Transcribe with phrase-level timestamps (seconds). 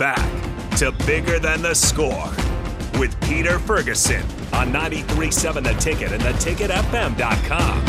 [0.00, 0.16] back
[0.78, 2.30] to Bigger Than the Score
[2.98, 4.22] with Peter Ferguson
[4.54, 7.84] on 93.7 The Ticket and theticketfm.com.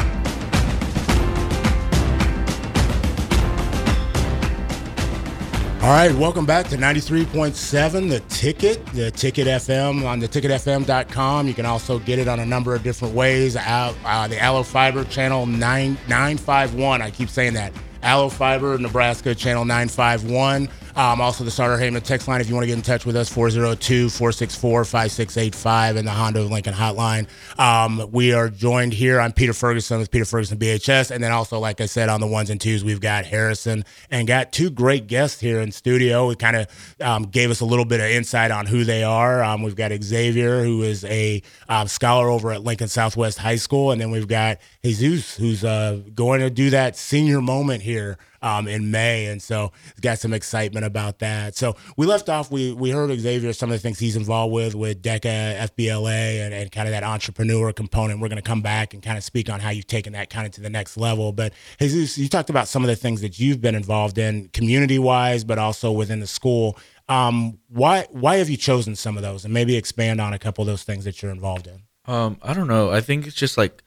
[5.81, 11.47] All right, welcome back to 93.7 The Ticket, the Ticket FM on the ticketfm.com.
[11.47, 13.55] You can also get it on a number of different ways.
[13.55, 13.93] Uh,
[14.27, 17.01] the Allo Fiber channel 9951.
[17.01, 17.71] I keep saying that.
[18.03, 20.67] Allo Fiber, Nebraska channel 951.
[20.95, 23.15] Um, also, the Sartor Hamann text line if you want to get in touch with
[23.15, 27.27] us 402 464 5685 and the Honda Lincoln hotline.
[27.57, 29.19] Um, we are joined here.
[29.19, 31.11] I'm Peter Ferguson with Peter Ferguson BHS.
[31.11, 34.27] And then also, like I said, on the ones and twos, we've got Harrison and
[34.27, 36.27] got two great guests here in studio.
[36.27, 36.67] We kind of
[36.99, 39.43] um, gave us a little bit of insight on who they are.
[39.43, 43.91] Um, we've got Xavier, who is a um, scholar over at Lincoln Southwest High School.
[43.91, 48.67] And then we've got Jesus, who's uh, going to do that senior moment here um,
[48.67, 51.55] in May, and so got some excitement about that.
[51.55, 52.51] So we left off.
[52.51, 56.53] We we heard Xavier some of the things he's involved with with DECA, FBLA, and,
[56.53, 58.19] and kind of that entrepreneur component.
[58.19, 60.45] We're going to come back and kind of speak on how you've taken that kind
[60.45, 61.31] of to the next level.
[61.31, 64.99] But Jesus, you talked about some of the things that you've been involved in community
[64.99, 66.77] wise, but also within the school.
[67.09, 70.61] Um, why why have you chosen some of those, and maybe expand on a couple
[70.61, 71.83] of those things that you're involved in?
[72.05, 72.91] Um, I don't know.
[72.91, 73.83] I think it's just like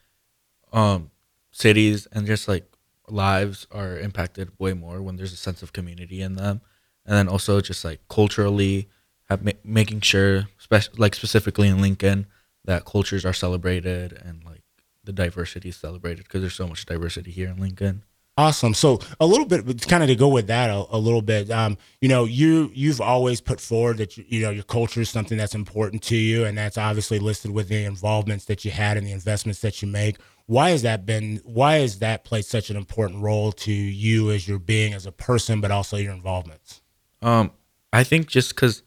[0.73, 1.11] um,
[1.51, 2.67] cities and just like
[3.09, 6.61] lives are impacted way more when there's a sense of community in them
[7.05, 8.89] and then also just like culturally
[9.29, 12.27] have ma- making sure spe- like specifically in lincoln
[12.65, 14.63] that cultures are celebrated and like
[15.05, 18.03] the diversity is celebrated because there's so much diversity here in lincoln
[18.37, 18.75] Awesome.
[18.75, 21.53] So a little bit, kind of to go with that a, a little bit.
[21.53, 25.09] Um, you know, you you've always put forward that you, you, know your culture is
[25.09, 28.97] something that's important to you, and that's obviously listed with the involvements that you had
[28.97, 30.17] and the investments that you make.
[30.47, 31.41] Why has that been?
[31.45, 35.13] Why has that played such an important role to you as your being as a
[35.13, 36.83] person, but also your involvements?
[37.23, 37.53] Um,
[37.93, 38.83] I think just because,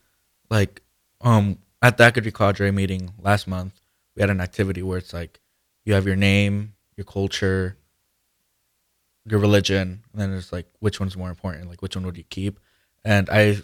[0.49, 0.81] like,
[1.21, 3.81] um, at the Academy Cadre meeting last month,
[4.15, 5.39] we had an activity where it's like
[5.85, 7.77] you have your name, your culture
[9.29, 12.23] your religion, and then it's like which one's more important, like which one would you
[12.23, 12.59] keep?
[13.03, 13.57] And I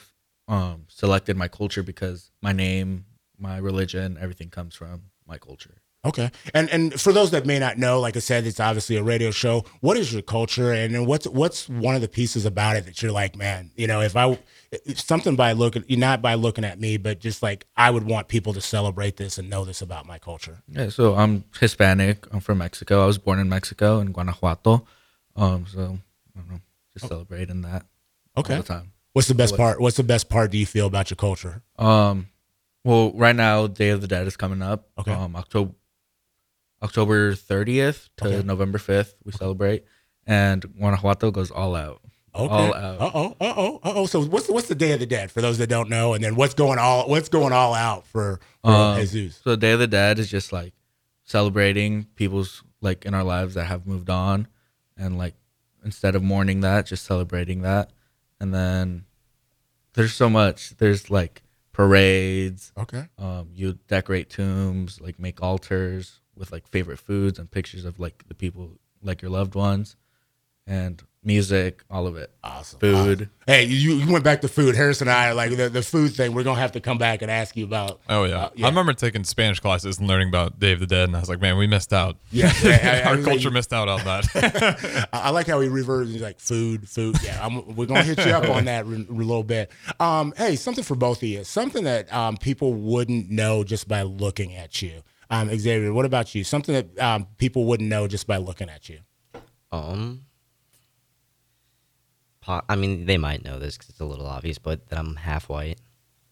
[0.47, 3.05] um, selected my culture because my name,
[3.37, 5.81] my religion, everything comes from my culture.
[6.05, 9.03] Okay, and and for those that may not know, like I said, it's obviously a
[9.03, 9.63] radio show.
[9.79, 13.13] What is your culture, and what's what's one of the pieces about it that you're
[13.13, 14.37] like, man, you know, if I
[14.71, 18.27] if something by looking, not by looking at me, but just like I would want
[18.27, 20.61] people to celebrate this and know this about my culture.
[20.67, 22.27] Yeah, so I'm Hispanic.
[22.31, 23.01] I'm from Mexico.
[23.01, 24.85] I was born in Mexico in Guanajuato.
[25.37, 25.79] Um, so
[26.35, 26.61] I don't know,
[26.91, 27.07] just oh.
[27.07, 27.85] celebrating that.
[28.37, 28.55] Okay.
[28.55, 28.91] All the time.
[29.13, 29.79] What's the best part?
[29.79, 30.51] What's the best part?
[30.51, 31.61] Do you feel about your culture?
[31.77, 32.27] Um,
[32.83, 34.89] well, right now, Day of the Dead is coming up.
[34.97, 35.13] Okay.
[35.13, 35.71] Um, October
[36.83, 38.43] October 30th to okay.
[38.43, 39.85] November 5th, we celebrate,
[40.27, 42.01] and Guanajuato goes all out.
[42.35, 42.53] Okay.
[42.53, 43.01] All out.
[43.01, 43.35] Uh oh.
[43.39, 43.79] Uh oh.
[43.83, 44.05] Uh oh.
[44.05, 46.35] So what's what's the Day of the Dead for those that don't know, and then
[46.35, 49.39] what's going all what's going all out for, for um, Jesus?
[49.43, 50.73] So Day of the Dead is just like
[51.23, 54.47] celebrating people's like in our lives that have moved on,
[54.97, 55.35] and like
[55.85, 57.91] instead of mourning that, just celebrating that.
[58.39, 59.05] And then
[59.93, 60.75] there's so much.
[60.77, 62.73] There's like parades.
[62.77, 63.07] Okay.
[63.19, 68.23] Um, you decorate tombs, like make altars with like favorite foods and pictures of like
[68.27, 69.95] the people, like your loved ones,
[70.65, 72.31] and music, all of it.
[72.43, 72.79] Awesome.
[72.79, 73.21] Food.
[73.21, 73.29] Awesome.
[73.47, 74.75] Hey, you, you went back to food.
[74.75, 76.33] Harris and I like the, the food thing.
[76.33, 78.01] We're gonna have to come back and ask you about.
[78.09, 78.45] Oh yeah.
[78.45, 78.65] Uh, yeah.
[78.65, 81.29] I remember taking Spanish classes and learning about Day of the Dead, and I was
[81.29, 82.17] like, man, we missed out.
[82.33, 85.07] Yeah, yeah our culture like, missed out on that.
[85.13, 86.09] I like how he reverts.
[86.09, 87.15] He's like food, food.
[87.23, 89.71] Yeah, I'm, we're gonna hit you up on that a little bit.
[89.99, 91.43] Um, hey, something for both of you.
[91.43, 95.03] Something that um, people wouldn't know just by looking at you.
[95.33, 96.43] Um, Xavier, what about you?
[96.43, 98.99] Something that um, people wouldn't know just by looking at you.
[99.71, 100.25] Um,
[102.47, 105.49] I mean, they might know this because it's a little obvious, but that I'm half
[105.49, 105.79] white.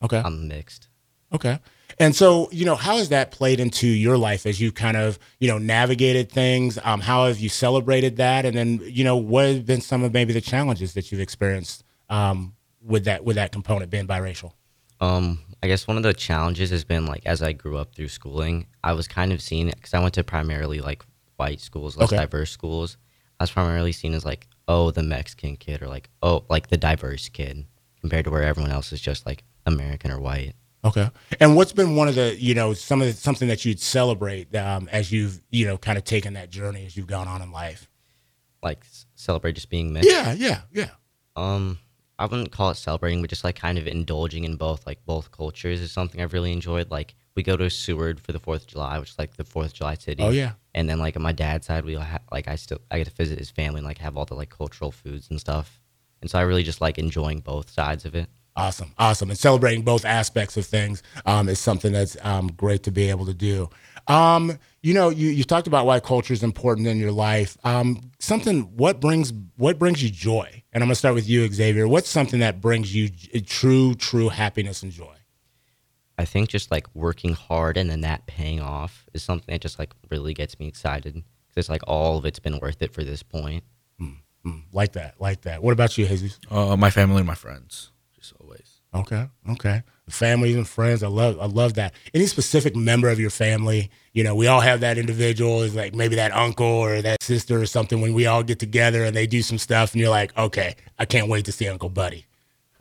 [0.03, 0.21] Okay.
[0.23, 0.89] I'm mixed.
[1.33, 1.57] Okay.
[1.97, 5.17] And so, you know, how has that played into your life as you kind of,
[5.39, 6.77] you know, navigated things?
[6.83, 8.45] Um, how have you celebrated that?
[8.45, 11.83] And then, you know, what have been some of maybe the challenges that you've experienced
[12.09, 14.51] um, with that with that component being biracial?
[14.99, 18.07] Um, I guess one of the challenges has been like as I grew up through
[18.07, 21.03] schooling, I was kind of seen because I went to primarily like
[21.35, 22.17] white schools, less okay.
[22.17, 22.97] diverse schools.
[23.39, 26.77] I was primarily seen as like oh the Mexican kid or like oh like the
[26.77, 27.65] diverse kid
[27.99, 30.53] compared to where everyone else is just like American or white.
[30.83, 31.09] Okay.
[31.39, 34.55] And what's been one of the you know some of the, something that you'd celebrate
[34.55, 37.51] um, as you've you know kind of taken that journey as you've gone on in
[37.51, 37.87] life?
[38.63, 38.83] Like
[39.15, 40.09] celebrate just being mixed.
[40.09, 40.89] Yeah, yeah, yeah.
[41.35, 41.79] Um,
[42.21, 45.31] I wouldn't call it celebrating, but just like kind of indulging in both like both
[45.31, 46.91] cultures is something I've really enjoyed.
[46.91, 49.67] Like we go to Seward for the Fourth of July, which is like the Fourth
[49.67, 50.21] of July city.
[50.21, 50.51] Oh yeah.
[50.75, 53.13] And then like on my dad's side, we ha- like I still I get to
[53.13, 55.81] visit his family and like have all the like cultural foods and stuff.
[56.21, 58.29] And so I really just like enjoying both sides of it.
[58.55, 62.91] Awesome, awesome, and celebrating both aspects of things um, is something that's um, great to
[62.91, 63.69] be able to do.
[64.07, 67.57] Um, you know, you, you talked about why culture is important in your life.
[67.63, 71.87] Um, something what brings what brings you joy, and I'm gonna start with you, Xavier.
[71.87, 73.09] What's something that brings you
[73.45, 75.15] true, true happiness and joy?
[76.17, 79.79] I think just like working hard and then that paying off is something that just
[79.79, 81.25] like really gets me excited because
[81.57, 83.63] it's like all of it's been worth it for this point.
[83.99, 85.63] Mm, mm, like that, like that.
[85.63, 86.39] What about you, Jesus?
[86.49, 88.81] Uh, my family and my friends, just always.
[88.93, 89.83] Okay, okay.
[90.11, 91.03] Families and friends.
[91.03, 91.93] I love, I love that.
[92.13, 93.89] Any specific member of your family?
[94.13, 97.59] You know, we all have that individual, is like maybe that uncle or that sister
[97.61, 98.01] or something.
[98.01, 101.05] When we all get together and they do some stuff, and you're like, okay, I
[101.05, 102.25] can't wait to see Uncle Buddy.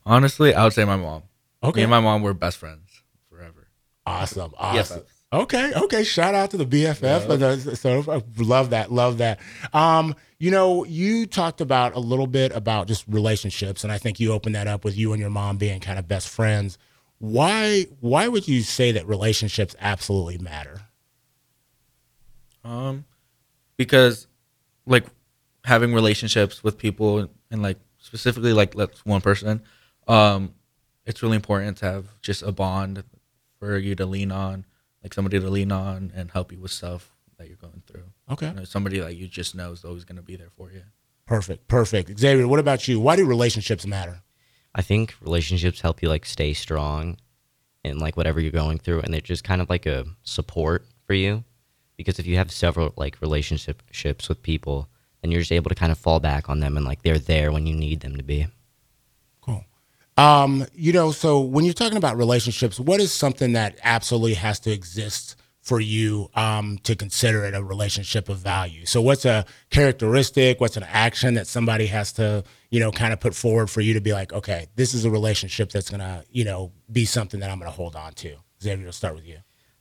[0.05, 1.23] Honestly, I would say my mom.
[1.63, 3.03] Okay, Me and my mom were best friends.
[3.29, 3.69] Forever.
[4.07, 4.53] Awesome.
[4.59, 5.03] Awesome.
[5.33, 5.73] Okay.
[5.77, 6.03] Okay.
[6.03, 7.77] Shout out to the BFF.
[7.77, 8.91] So I love that.
[8.91, 9.39] Love that.
[9.73, 14.19] Um, you know, you talked about a little bit about just relationships, and I think
[14.19, 16.79] you opened that up with you and your mom being kind of best friends.
[17.21, 17.87] Why?
[18.01, 20.81] Why would you say that relationships absolutely matter?
[22.65, 23.05] Um,
[23.77, 24.27] because
[24.87, 25.05] like
[25.65, 29.63] having relationships with people and like specifically like let's one person,
[30.09, 30.55] um,
[31.05, 33.05] it's really important to have just a bond
[33.59, 34.65] for you to lean on,
[35.03, 38.05] like somebody to lean on and help you with stuff that you're going through.
[38.31, 38.49] Okay.
[38.49, 40.83] You know, somebody that you just know is always going to be there for you.
[41.27, 41.69] Perfect.
[41.69, 42.19] Perfect.
[42.19, 42.99] Xavier, what about you?
[42.99, 44.23] Why do relationships matter?
[44.75, 47.17] I think relationships help you like stay strong
[47.85, 51.15] in like whatever you're going through and they're just kind of like a support for
[51.15, 51.45] you
[51.97, 54.89] because if you have several like relationships with people
[55.23, 57.53] then you're just able to kind of fall back on them and like they're there
[57.53, 58.47] when you need them to be.
[59.41, 59.65] Cool.
[60.17, 64.61] Um, you know, so when you're talking about relationships, what is something that absolutely has
[64.61, 65.37] to exist
[65.71, 68.85] for you um, to consider it a relationship of value?
[68.87, 70.61] So, what's a characteristic?
[70.61, 73.95] What's an action that somebody has to, you know, kind of put forward for you
[73.95, 77.51] to be like, okay, this is a relationship that's gonna, you know, be something that
[77.53, 78.35] I'm gonna hold on to.
[78.61, 79.37] Xavier, we'll start with you.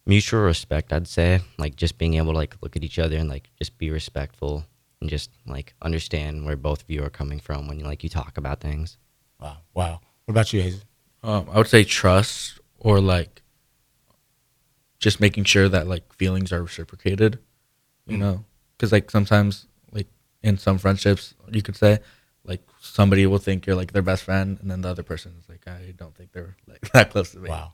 [0.06, 3.28] Mutual respect, I'd say, like just being able to like look at each other and
[3.28, 4.66] like just be respectful
[5.02, 8.10] and just like understand where both of you are coming from when you like you
[8.10, 9.00] talk about things.
[9.42, 10.02] Wow, wow.
[10.26, 10.82] What about you, Hazel?
[11.24, 13.42] Um, I would say trust or like
[15.00, 17.40] just making sure that like feelings are reciprocated,
[18.06, 18.46] you mm know,
[18.78, 20.08] because like sometimes like
[20.44, 22.00] in some friendships you could say
[22.46, 25.48] like somebody will think you're like their best friend and then the other person is
[25.50, 27.50] like I don't think they're like that close to me.
[27.50, 27.74] Wow.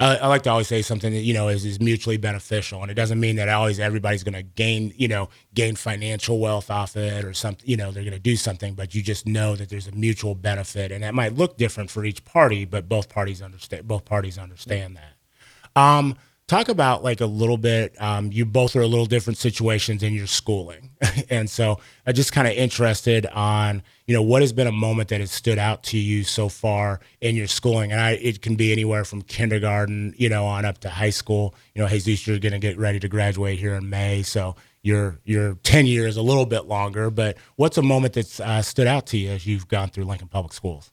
[0.00, 2.90] I, I, like to always say something that you know is, is mutually beneficial, and
[2.90, 6.96] it doesn't mean that always everybody's going to gain you know gain financial wealth off
[6.96, 7.68] it or something.
[7.68, 10.34] You know they're going to do something, but you just know that there's a mutual
[10.34, 13.88] benefit, and that might look different for each party, but both parties understand.
[13.88, 15.80] Both parties understand that.
[15.80, 16.16] Um,
[16.48, 20.12] talk about like a little bit um, you both are a little different situations in
[20.12, 20.90] your schooling.
[21.30, 25.10] And so i'm just kind of interested on you know what has been a moment
[25.10, 27.92] that has stood out to you so far in your schooling?
[27.92, 31.54] And I, it can be anywhere from kindergarten you know on up to high school.
[31.74, 35.20] You know jesus you're going to get ready to graduate here in may so your
[35.24, 39.06] your tenure is a little bit longer but what's a moment that's uh, stood out
[39.08, 40.90] to you as you've gone through lincoln public schools?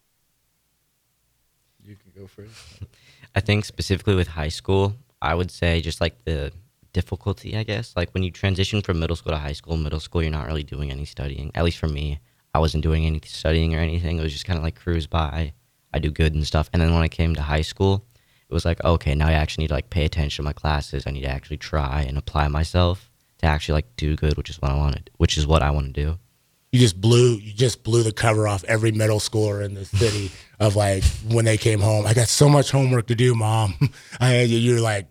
[1.84, 2.54] You can go first.
[3.36, 6.52] I think specifically with high school I would say just like the
[6.96, 7.94] difficulty, I guess.
[7.96, 10.64] Like when you transition from middle school to high school, middle school, you're not really
[10.64, 11.52] doing any studying.
[11.54, 12.20] At least for me,
[12.54, 14.18] I wasn't doing any studying or anything.
[14.18, 15.54] It was just kind of like cruise by.
[15.94, 16.70] I do good and stuff.
[16.72, 18.06] And then when I came to high school,
[18.50, 21.04] it was like, okay, now I actually need to like pay attention to my classes.
[21.06, 24.62] I need to actually try and apply myself to actually like do good, which is
[24.62, 26.18] what I wanted, which is what I want to do.
[26.72, 30.32] You just blew, you just blew the cover off every middle schooler in the city
[30.60, 32.06] of like when they came home.
[32.06, 33.76] I got so much homework to do, mom.
[34.20, 35.08] I, you're like,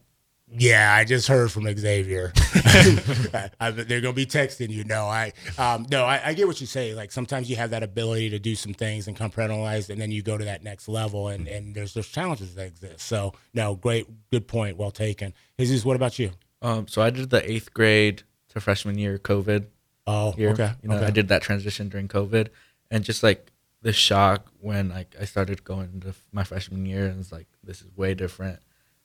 [0.56, 2.32] yeah, I just heard from Xavier.
[2.54, 4.84] I, I, they're gonna be texting you.
[4.84, 6.94] No, I um, no, I, I, get what you say.
[6.94, 10.22] Like sometimes you have that ability to do some things and compartmentalize, and then you
[10.22, 13.00] go to that next level, and and there's those challenges that exist.
[13.00, 15.34] So no, great, good point, well taken.
[15.58, 16.30] Jesus, what about you?
[16.62, 19.66] Um, so I did the eighth grade to freshman year COVID.
[20.06, 20.50] Oh, year.
[20.50, 20.72] okay.
[20.82, 21.06] You know, okay.
[21.06, 22.48] I did that transition during COVID,
[22.90, 23.50] and just like
[23.82, 27.80] the shock when like I started going into my freshman year, and it's like this
[27.80, 28.60] is way different.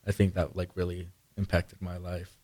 [0.08, 1.08] I think that like really
[1.40, 2.38] impacted my life.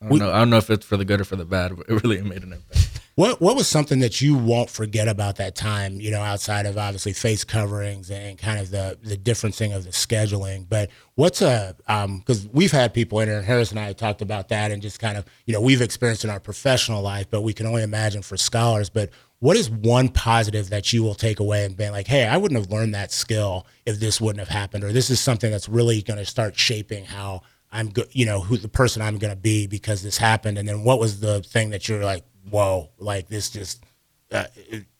[0.00, 0.32] I don't we, know.
[0.32, 2.22] I don't know if it's for the good or for the bad, but it really
[2.34, 3.00] made an impact.
[3.16, 6.00] What What was something that you won't forget about that time?
[6.00, 9.90] You know, outside of obviously face coverings and kind of the the differencing of the
[9.90, 10.66] scheduling.
[10.66, 14.22] But what's a because um, we've had people in here, and Harris and I talked
[14.22, 17.42] about that, and just kind of you know we've experienced in our professional life, but
[17.42, 18.88] we can only imagine for scholars.
[18.88, 19.10] But
[19.40, 22.60] what is one positive that you will take away and be like, hey, I wouldn't
[22.60, 26.00] have learned that skill if this wouldn't have happened, or this is something that's really
[26.00, 29.40] going to start shaping how I'm good, you know, who the person I'm going to
[29.40, 30.58] be because this happened.
[30.58, 33.84] And then what was the thing that you're like, whoa, like this just,
[34.32, 34.44] uh,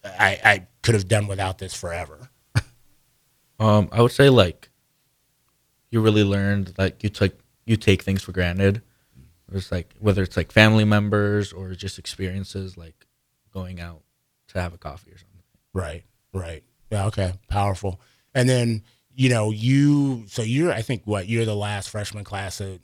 [0.04, 2.30] I, I could have done without this forever.
[3.58, 4.70] Um, I would say like
[5.90, 7.34] you really learned like you took
[7.66, 8.80] you take things for granted.
[9.52, 13.06] It's like whether it's like family members or just experiences like
[13.52, 14.00] going out
[14.48, 15.42] to have a coffee or something.
[15.72, 16.64] Right, right.
[16.90, 17.34] Yeah, okay.
[17.48, 18.00] Powerful.
[18.34, 18.82] And then,
[19.14, 22.80] you know, you so you're I think what, you're the last freshman class that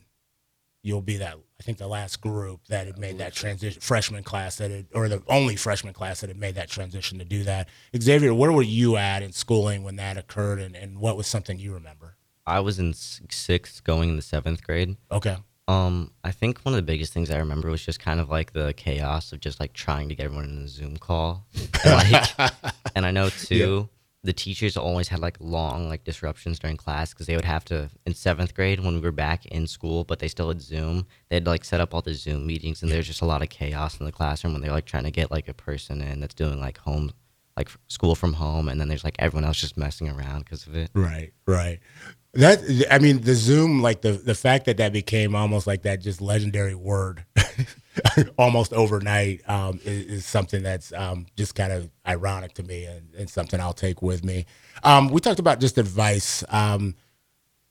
[0.83, 4.57] you'll be that I think the last group that had made that transition freshman class
[4.57, 7.67] that had, or the only freshman class that had made that transition to do that.
[7.99, 11.57] Xavier, where were you at in schooling when that occurred and, and what was something
[11.57, 12.15] you remember?
[12.45, 14.95] I was in sixth, going into seventh grade.
[15.11, 15.37] Okay.
[15.67, 18.53] Um, I think one of the biggest things I remember was just kind of like
[18.53, 21.45] the chaos of just like trying to get everyone in a Zoom call.
[21.83, 22.63] And, like,
[22.95, 23.89] and I know too,
[24.27, 27.89] the teachers always had like long like disruptions during class because they would have to
[28.05, 31.07] in seventh grade when we were back in school, but they still had Zoom.
[31.29, 33.97] They'd like set up all the Zoom meetings, and there's just a lot of chaos
[33.99, 36.59] in the classroom when they're like trying to get like a person in that's doing
[36.59, 37.13] like home
[37.55, 40.75] like school from home, and then there's like everyone else just messing around because of
[40.75, 40.91] it.
[40.93, 41.79] Right, right.
[42.33, 42.59] That
[42.91, 46.19] I mean, the Zoom, like the the fact that that became almost like that just
[46.19, 47.23] legendary word,
[48.37, 53.13] almost overnight, um, is, is, something that's um, just kind of ironic to me, and,
[53.15, 54.45] and, something I'll take with me.
[54.83, 56.43] Um, we talked about just advice.
[56.49, 56.95] Um,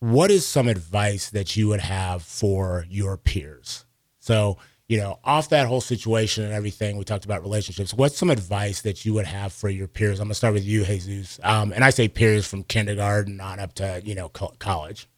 [0.00, 3.84] what is some advice that you would have for your peers?
[4.18, 7.92] So you know, off that whole situation and everything, we talked about relationships.
[7.92, 10.20] What's some advice that you would have for your peers?
[10.20, 11.40] I'm gonna start with you, Jesus.
[11.42, 15.08] Um, and I say peers from kindergarten on up to you know co- college.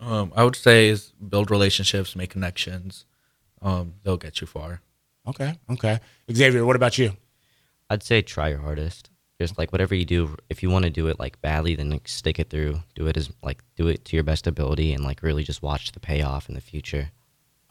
[0.00, 3.04] Um, I would say is build relationships, make connections.
[3.62, 4.80] Um, they'll get you far.
[5.26, 6.00] Okay, okay.
[6.30, 7.12] Xavier, what about you?
[7.88, 9.10] I'd say try your hardest.
[9.40, 12.06] Just like whatever you do, if you want to do it like badly, then like,
[12.06, 12.80] stick it through.
[12.94, 15.92] Do it as like do it to your best ability, and like really just watch
[15.92, 17.10] the payoff in the future.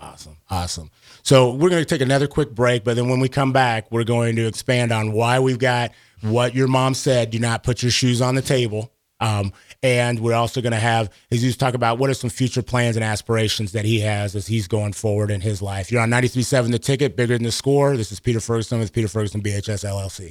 [0.01, 0.37] Awesome.
[0.49, 0.89] Awesome.
[1.21, 4.03] So we're going to take another quick break, but then when we come back, we're
[4.03, 7.91] going to expand on why we've got what your mom said do not put your
[7.91, 8.91] shoes on the table.
[9.21, 12.97] Um, and we're also going to have Jesus talk about what are some future plans
[12.97, 15.91] and aspirations that he has as he's going forward in his life.
[15.91, 17.95] You're on 93.7 The Ticket, bigger than the score.
[17.95, 20.29] This is Peter Ferguson with Peter Ferguson BHS LLC.